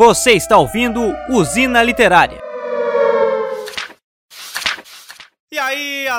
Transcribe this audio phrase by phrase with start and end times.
[0.00, 2.49] Você está ouvindo Usina Literária.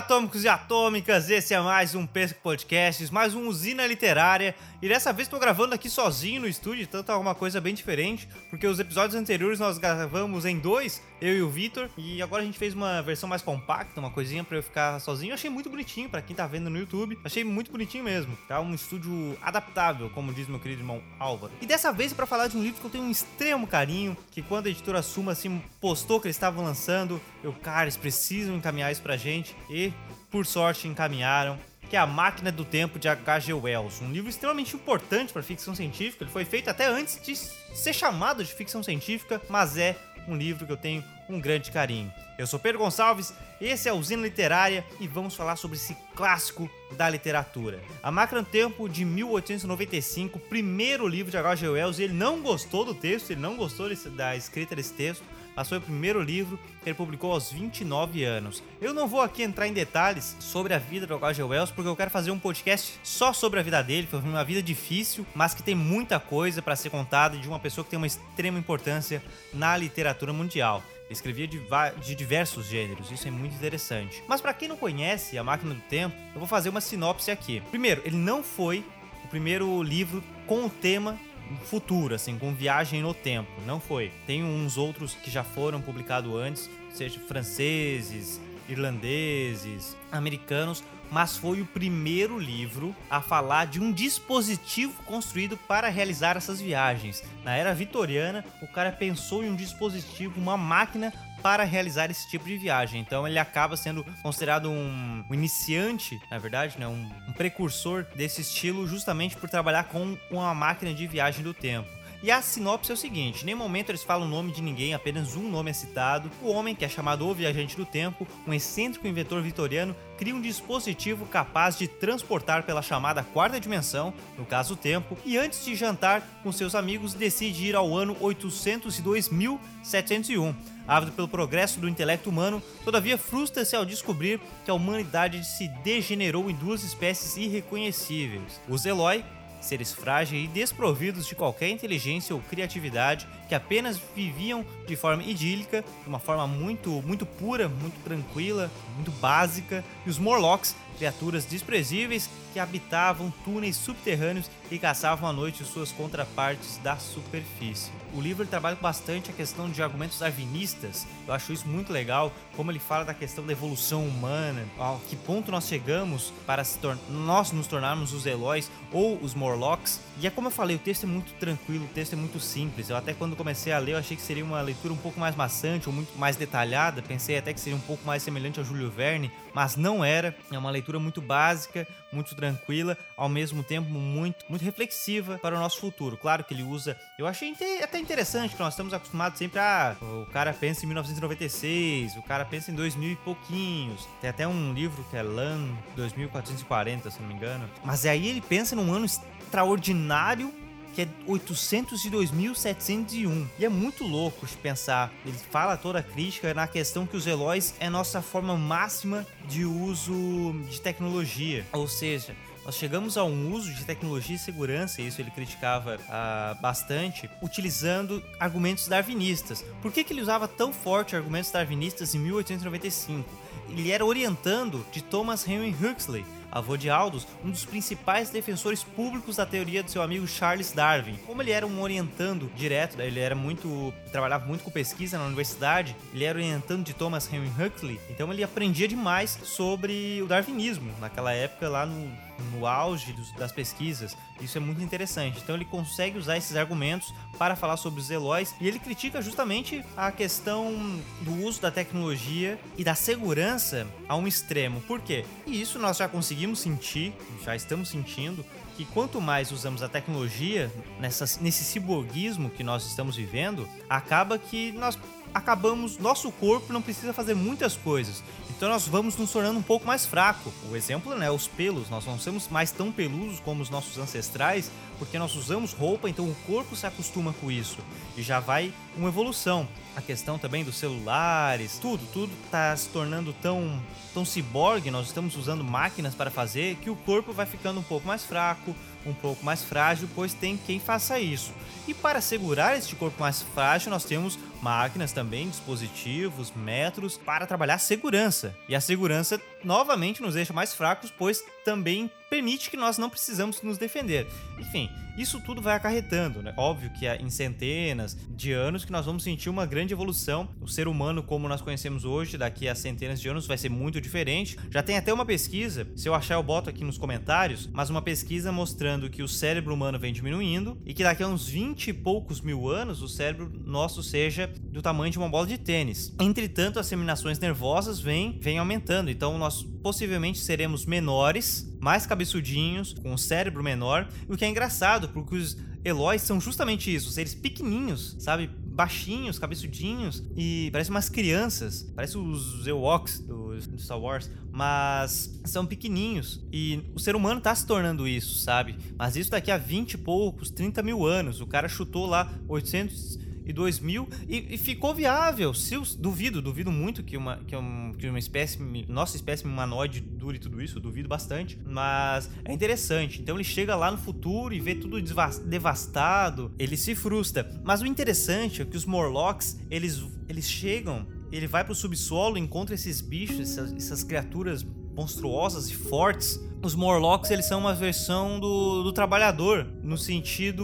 [0.02, 4.56] Atômicos e atômicas, esse é mais um Pesco Podcasts, mais um Usina Literária.
[4.82, 8.66] E dessa vez estou gravando aqui sozinho no estúdio, tanto alguma coisa bem diferente, porque
[8.66, 12.58] os episódios anteriores nós gravamos em dois, eu e o Vitor, e agora a gente
[12.58, 15.30] fez uma versão mais compacta, uma coisinha para eu ficar sozinho.
[15.30, 18.36] Eu achei muito bonitinho para quem tá vendo no YouTube, achei muito bonitinho mesmo.
[18.48, 21.54] Tá um estúdio adaptável, como diz meu querido irmão Álvaro.
[21.62, 24.18] E dessa vez é para falar de um livro que eu tenho um extremo carinho,
[24.32, 28.56] que quando a editora Suma assim postou que eles estavam lançando, eu, cara, eles precisam
[28.56, 29.91] encaminhar isso pra gente e
[30.30, 31.58] por sorte encaminharam
[31.92, 33.52] que é A Máquina do Tempo de H.G.
[33.52, 36.24] Wells, um livro extremamente importante para ficção científica.
[36.24, 40.66] Ele foi feito até antes de ser chamado de ficção científica, mas é um livro
[40.66, 42.10] que eu tenho um grande carinho.
[42.38, 46.70] Eu sou Pedro Gonçalves, esse é a Usina Literária e vamos falar sobre esse clássico
[46.96, 47.82] da literatura.
[48.02, 51.68] A Máquina do Tempo de 1895, primeiro livro de H.G.
[51.68, 55.78] Wells, ele não gostou do texto, ele não gostou da escrita desse texto mas foi
[55.78, 58.64] o primeiro livro que ele publicou aos 29 anos.
[58.82, 61.44] Eu não vou aqui entrar em detalhes sobre a vida do H.G.
[61.44, 64.08] Wells, porque eu quero fazer um podcast só sobre a vida dele.
[64.10, 67.84] Foi uma vida difícil, mas que tem muita coisa para ser contada de uma pessoa
[67.84, 69.22] que tem uma extrema importância
[69.54, 70.84] na literatura mundial.
[71.10, 71.62] Escrevia de,
[72.02, 74.24] de, diversos gêneros, isso é muito interessante.
[74.30, 77.62] Mas para quem não conhece A Máquina do Tempo, eu vou fazer uma sinopse aqui.
[77.70, 78.84] Primeiro, ele não foi
[79.26, 81.20] o primeiro livro com o tema
[81.58, 83.50] futuro, assim, com viagem no tempo.
[83.66, 84.12] Não foi.
[84.26, 91.66] Tem uns outros que já foram publicados antes, seja franceses, irlandeses, americanos, mas foi o
[91.66, 97.22] primeiro livro a falar de um dispositivo construído para realizar essas viagens.
[97.44, 102.46] Na era vitoriana, o cara pensou em um dispositivo, uma máquina para realizar esse tipo
[102.46, 103.02] de viagem.
[103.02, 106.88] Então ele acaba sendo considerado um, iniciante, na verdade, né?
[106.88, 112.01] Um, um precursor desse estilo, justamente por trabalhar com uma máquina de viagem do tempo.
[112.24, 114.94] E a sinopse é o seguinte: em nenhum momento eles falam o nome de ninguém,
[114.94, 116.30] apenas um nome é citado.
[116.42, 120.42] O homem, que é chamado o Viajante do Tempo, um excêntrico inventor vitoriano, cria um
[120.42, 125.76] dispositivo capaz de transportar pela chamada quarta dimensão, no caso o tempo, e antes de
[125.76, 130.56] jantar com seus amigos, decide ir ao ano 802.701.
[130.88, 136.52] Ávido pelo progresso do intelecto humano, todavia frustra-se ao descobrir que a humanidade se degenerou
[136.52, 139.24] em duas espécies irreconhecíveis: os Eloy
[139.62, 145.84] seres frágeis e desprovidos de qualquer inteligência ou criatividade, que apenas viviam de forma idílica,
[146.04, 152.30] de uma forma muito, muito pura, muito tranquila, muito básica, e os Morlocks, criaturas desprezíveis
[152.52, 157.92] que habitavam túneis subterrâneos e caçavam à noite suas contrapartes da superfície.
[158.14, 161.08] O livro trabalha bastante a questão de argumentos darwinistas.
[161.28, 165.16] Eu acho isso muito legal, como ele fala da questão da evolução humana, a que
[165.16, 166.64] ponto nós chegamos para
[167.10, 170.02] nós nos tornarmos os Eloys ou os Morlocks.
[170.20, 172.90] E é como eu falei, o texto é muito tranquilo, o texto é muito simples.
[172.90, 175.36] Eu até quando comecei a ler, eu achei que seria uma leitura um pouco mais
[175.36, 177.02] maçante ou muito mais detalhada.
[177.02, 180.36] Pensei até que seria um pouco mais semelhante ao Júlio Verne, mas não era.
[180.52, 185.60] É uma leitura muito básica, muito tranquila, ao mesmo tempo muito, muito reflexiva para o
[185.60, 186.18] nosso futuro.
[186.18, 186.98] Claro que ele usa.
[187.18, 189.96] Eu achei até interessante que nós estamos acostumados sempre a.
[190.02, 194.08] O cara pensa em 1996, o cara pensa em 2000 e pouquinhos.
[194.20, 197.70] Tem até um livro que é LAN 2440, se não me engano.
[197.84, 200.52] Mas aí ele pensa num ano extraordinário
[200.94, 203.48] que é 802.701.
[203.58, 205.10] E é muito louco de pensar.
[205.26, 209.64] Ele fala toda a crítica na questão que os Eloys é nossa forma máxima de
[209.66, 211.66] uso de tecnologia.
[211.74, 212.36] Ou seja,
[212.66, 217.28] nós chegamos a um uso de tecnologia e segurança, e isso ele criticava uh, bastante,
[217.42, 219.66] utilizando argumentos darwinistas.
[219.82, 223.28] Por que, que ele usava tão forte argumentos darwinistas em 1895?
[223.70, 229.38] Ele era orientando de Thomas Henry Huxley, avô de Aldous, um dos principais defensores públicos
[229.38, 231.18] da teoria do seu amigo Charles Darwin.
[231.26, 235.96] Como ele era um orientando direto, ele era muito trabalhava muito com pesquisa na universidade,
[236.14, 241.32] ele era orientando de Thomas Henry Huxley, então ele aprendia demais sobre o darwinismo naquela
[241.32, 242.12] época lá no
[242.42, 244.16] no auge dos, das pesquisas.
[244.40, 245.40] Isso é muito interessante.
[245.42, 249.84] Então ele consegue usar esses argumentos para falar sobre os Eloys e ele critica justamente
[249.96, 254.82] a questão do uso da tecnologia e da segurança a um extremo.
[254.82, 255.26] Por quê?
[255.46, 258.46] E isso nós já conseguimos sentir, já estamos sentindo
[258.76, 264.72] que quanto mais usamos a tecnologia nessa, nesse ciborguismo que nós estamos vivendo, acaba que
[264.72, 264.98] nós
[265.34, 268.24] acabamos, nosso corpo não precisa fazer muitas coisas.
[268.50, 270.54] Então nós vamos nos tornando um pouco mais fraco.
[270.70, 274.70] O exemplo, né, os pelos, nós não somos mais tão peludos como os nossos ancestrais,
[275.00, 277.80] porque nós usamos roupa, então o corpo se acostuma com isso
[278.16, 279.68] e já vai uma evolução.
[279.96, 283.82] A questão também dos celulares, tudo, tudo tá se tornando tão,
[284.14, 288.08] tão ciborgue, nós estamos usando máquinas para fazer, que o corpo vai ficando um pouco
[288.08, 288.76] mais fraco,
[289.06, 291.52] um pouco mais frágil, pois tem quem faça isso.
[291.88, 297.80] E para segurar este corpo mais frágil, nós temos máquinas também, dispositivos, métodos para trabalhar
[297.80, 298.56] segurança.
[298.70, 303.62] E a segurança novamente nos deixa mais fracos, pois também permite que nós não precisamos
[303.62, 304.26] nos defender.
[304.58, 306.54] Enfim, isso tudo vai acarretando, né?
[306.56, 310.48] Óbvio que em centenas de anos que nós vamos sentir uma grande evolução.
[310.62, 314.00] O ser humano como nós conhecemos hoje, daqui a centenas de anos vai ser muito
[314.00, 314.58] diferente.
[314.70, 318.02] Já tem até uma pesquisa, se eu achar eu boto aqui nos comentários, mas uma
[318.02, 321.94] pesquisa mostrando que o cérebro humano vem diminuindo e que daqui a uns 20 e
[321.94, 326.14] poucos mil anos o cérebro nosso seja do tamanho de uma bola de tênis.
[326.20, 333.14] Entretanto, as terminações nervosas vêm, vêm aumentando, então nós possivelmente seremos menores, mais cabeçudinhos, com
[333.14, 338.16] o cérebro menor, o que é engraçado, porque os Eloys são justamente isso, seres pequenininhos,
[338.20, 338.48] sabe?
[338.48, 345.66] Baixinhos, cabeçudinhos e parecem umas crianças, parece os Ewoks do, do Star Wars, mas são
[345.66, 348.78] pequenininhos e o ser humano tá se tornando isso, sabe?
[348.98, 353.31] Mas isso daqui a 20 e poucos, 30 mil anos, o cara chutou lá 800
[353.46, 355.54] e 2000 e, e ficou viável.
[355.54, 360.40] Se duvido, duvido muito que uma, que, um, que uma espécie, nossa espécie humanoide dure
[360.40, 363.22] tudo isso, duvido bastante, mas é interessante.
[363.22, 367.62] Então ele chega lá no futuro e vê tudo devastado, ele se frustra.
[367.64, 372.76] Mas o interessante é que os Morlocks, eles, eles chegam, ele vai pro subsolo, encontra
[372.76, 374.66] esses bichos, essas, essas criaturas
[374.96, 376.40] monstruosas e fortes.
[376.64, 380.64] Os Morlocks, eles são uma versão do, do trabalhador, no sentido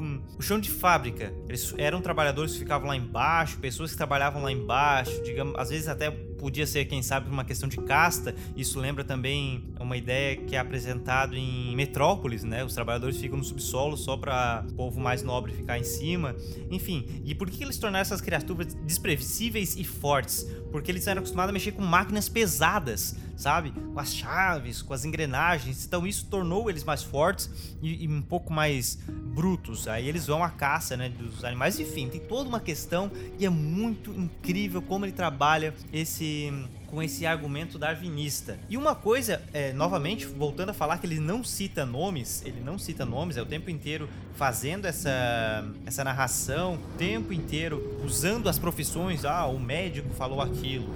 [0.00, 1.32] o chão de fábrica.
[1.48, 5.88] Eles eram trabalhadores que ficavam lá embaixo, pessoas que trabalhavam lá embaixo, digamos, às vezes
[5.88, 6.10] até
[6.40, 8.34] podia ser, quem sabe, uma questão de casta.
[8.56, 12.64] Isso lembra também uma ideia que é apresentado em Metrópolis, né?
[12.64, 16.34] Os trabalhadores ficam no subsolo só para o povo mais nobre ficar em cima.
[16.70, 20.46] Enfim, e por que eles tornaram essas criaturas desprevisíveis e fortes?
[20.72, 23.72] Porque eles eram acostumados a mexer com máquinas pesadas, sabe?
[23.72, 25.84] Com as chaves, com as engrenagens.
[25.84, 27.50] Então isso tornou eles mais fortes
[27.82, 28.98] e, e um pouco mais
[29.34, 29.88] brutos.
[29.88, 31.78] Aí eles vão à caça, né, dos animais.
[31.78, 36.29] Enfim, tem toda uma questão e é muito incrível como ele trabalha esse
[36.86, 38.58] com esse argumento darwinista.
[38.68, 42.78] E uma coisa, é, novamente, voltando a falar que ele não cita nomes, ele não
[42.78, 48.58] cita nomes, é o tempo inteiro fazendo essa, essa narração, o tempo inteiro usando as
[48.58, 50.88] profissões, ah, o médico falou aquilo,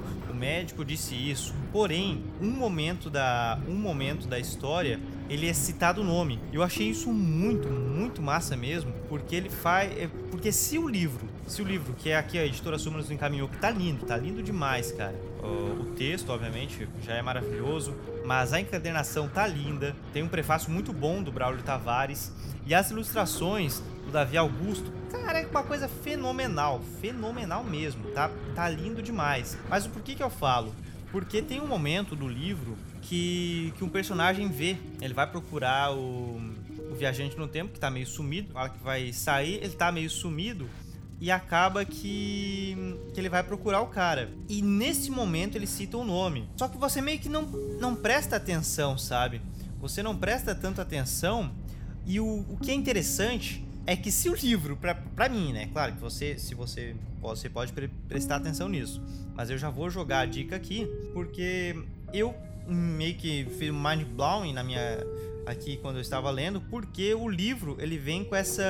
[0.44, 1.55] médico disse isso.
[1.73, 6.38] Porém, um momento da, um momento da história ele é citado o nome.
[6.52, 9.91] Eu achei isso muito, muito massa mesmo, porque ele faz.
[9.96, 13.11] É, porque se o livro, se o livro, que é aqui a editora Suma nos
[13.11, 15.14] encaminhou, que tá lindo, tá lindo demais, cara.
[15.43, 17.94] O, texto, obviamente, já é maravilhoso,
[18.25, 19.94] mas a encadernação tá linda.
[20.12, 22.32] Tem um prefácio muito bom do Braulio Tavares.
[22.67, 23.82] E as ilustrações
[24.14, 29.58] Davi Augusto, cara, é uma coisa fenomenal, fenomenal mesmo, tá, tá lindo demais.
[29.69, 30.72] Mas o porquê que eu falo?
[31.11, 34.76] Porque tem um momento do livro que, que um personagem vê.
[35.00, 36.40] Ele vai procurar o,
[36.93, 38.52] o viajante no tempo, que tá meio sumido.
[38.52, 40.70] Fala que vai sair, ele tá meio sumido.
[41.20, 42.76] E acaba que,
[43.12, 44.31] que ele vai procurar o cara.
[44.49, 46.49] E nesse momento ele cita o nome.
[46.56, 47.43] Só que você meio que não,
[47.81, 49.43] não presta atenção, sabe?
[49.81, 51.50] Você não presta tanto atenção.
[52.06, 55.69] E o, o que é interessante é que se o livro, pra mim, né?
[55.72, 59.02] Claro que você, se você, você pode pre prestar atenção nisso.
[59.34, 61.76] Mas eu já vou jogar a dica aqui, porque
[62.12, 62.34] eu
[62.66, 64.80] meio que fiz um mind blowing na minha
[65.47, 68.64] aqui quando eu estava lendo, porque o livro ele vem com essa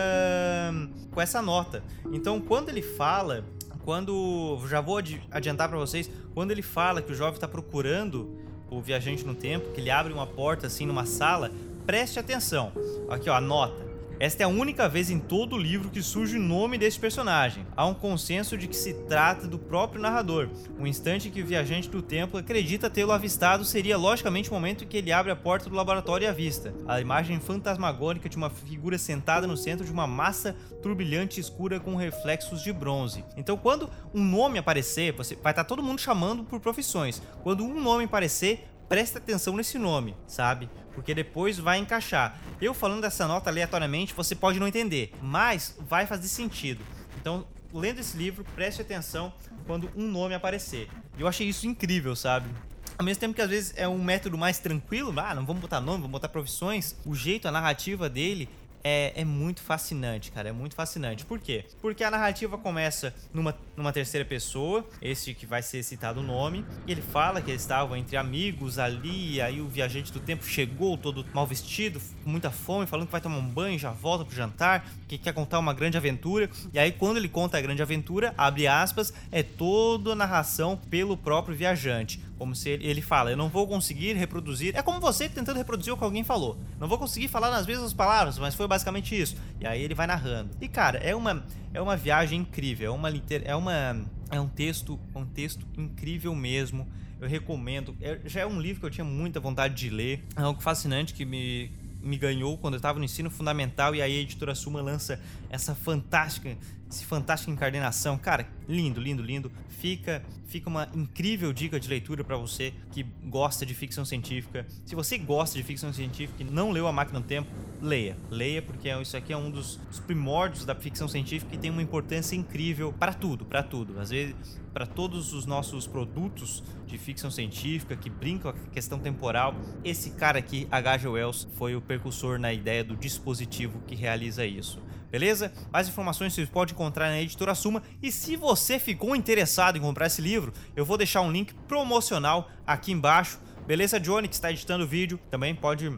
[1.12, 1.82] com essa nota.
[2.12, 3.44] Então, quando ele fala,
[3.84, 4.98] quando já vou
[5.30, 8.36] adiantar para vocês, quando ele fala que o jovem está procurando
[8.70, 11.52] o viajante no tempo, que ele abre uma porta assim numa sala,
[11.86, 12.72] preste atenção.
[13.08, 13.83] Aqui ó, a nota.
[14.20, 17.66] Esta é a única vez em todo o livro que surge o nome desse personagem.
[17.76, 20.48] Há um consenso de que se trata do próprio narrador.
[20.78, 24.84] O instante em que o viajante do tempo acredita tê-lo avistado seria logicamente o momento
[24.84, 26.72] em que ele abre a porta do laboratório e avista.
[26.86, 31.96] A imagem fantasmagórica de uma figura sentada no centro de uma massa turbilhante escura com
[31.96, 33.24] reflexos de bronze.
[33.36, 37.20] Então, quando um nome aparecer, você vai estar todo mundo chamando por profissões.
[37.42, 40.68] Quando um nome aparecer, presta atenção nesse nome, sabe?
[40.94, 42.38] Porque depois vai encaixar.
[42.60, 46.84] Eu falando dessa nota aleatoriamente, você pode não entender, mas vai fazer sentido.
[47.20, 49.32] Então, lendo esse livro, preste atenção
[49.66, 50.88] quando um nome aparecer.
[51.18, 52.48] Eu achei isso incrível, sabe?
[52.96, 55.80] Ao mesmo tempo que às vezes é um método mais tranquilo, ah, não vamos botar
[55.80, 58.48] nome, vamos botar profissões, o jeito, a narrativa dele
[58.84, 60.50] é, é muito fascinante, cara.
[60.50, 61.24] É muito fascinante.
[61.24, 61.64] Por quê?
[61.80, 66.64] Porque a narrativa começa numa, numa terceira pessoa, esse que vai ser citado o nome,
[66.86, 70.98] e ele fala que eles estavam entre amigos ali, aí o viajante do tempo chegou
[70.98, 74.36] todo mal vestido, com muita fome, falando que vai tomar um banho, já volta pro
[74.36, 76.50] jantar, que quer contar uma grande aventura.
[76.72, 81.16] E aí, quando ele conta a grande aventura, abre aspas, é toda a narração pelo
[81.16, 82.20] próprio viajante.
[82.38, 84.74] Como se ele, ele fala, eu não vou conseguir reproduzir.
[84.76, 86.58] É como você tentando reproduzir o que alguém falou.
[86.80, 89.36] Não vou conseguir falar nas mesmas palavras, mas foi basicamente isso.
[89.60, 90.50] E aí ele vai narrando.
[90.60, 92.92] E cara, é uma, é uma viagem incrível.
[92.92, 93.08] É uma,
[93.44, 96.88] é uma é um texto, um texto incrível mesmo.
[97.20, 97.96] Eu recomendo.
[98.00, 100.24] É, já é um livro que eu tinha muita vontade de ler.
[100.36, 101.70] É algo fascinante que me
[102.04, 105.74] me ganhou quando eu estava no ensino fundamental e aí a editora Suma lança essa
[105.74, 106.56] fantástica,
[106.94, 108.16] esse fantástica encarnação.
[108.16, 109.50] Cara, lindo, lindo, lindo.
[109.68, 114.66] Fica, fica uma incrível dica de leitura para você que gosta de ficção científica.
[114.86, 117.50] Se você gosta de ficção científica e não leu A Máquina do Tempo,
[117.82, 118.16] leia.
[118.30, 122.36] Leia porque isso aqui é um dos primórdios da ficção científica e tem uma importância
[122.36, 123.98] incrível para tudo, para tudo.
[123.98, 124.34] Às vezes,
[124.72, 126.62] para todos os nossos produtos
[126.94, 131.08] de ficção científica que brincam com a questão temporal, esse cara aqui, H.G.
[131.08, 134.80] Wells, foi o precursor na ideia do dispositivo que realiza isso.
[135.10, 135.52] Beleza?
[135.72, 137.82] Mais informações você pode encontrar na editora Suma.
[138.02, 142.48] E se você ficou interessado em comprar esse livro, eu vou deixar um link promocional
[142.66, 143.38] aqui embaixo.
[143.66, 145.96] Beleza, Johnny, que está editando o vídeo, também pode.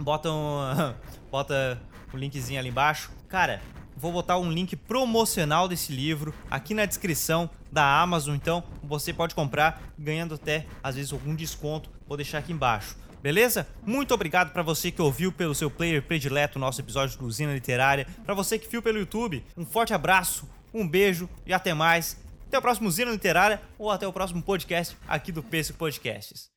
[0.00, 0.94] Bota um.
[1.30, 1.80] bota
[2.12, 3.10] o um linkzinho ali embaixo.
[3.28, 3.62] Cara,
[3.96, 9.34] vou botar um link promocional desse livro aqui na descrição da Amazon, então você pode
[9.34, 11.90] comprar ganhando até às vezes algum desconto.
[12.06, 12.96] Vou deixar aqui embaixo.
[13.22, 13.66] Beleza?
[13.84, 17.52] Muito obrigado para você que ouviu pelo seu player predileto o nosso episódio do Usina
[17.52, 18.06] Literária.
[18.24, 22.16] Para você que viu pelo YouTube, um forte abraço, um beijo e até mais.
[22.46, 26.55] Até o próximo Usina Literária ou até o próximo podcast aqui do Pesco Podcasts.